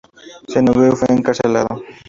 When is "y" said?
0.87-0.95